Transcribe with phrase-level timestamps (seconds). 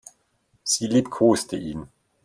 [0.63, 1.87] Sie liebkoste ihn.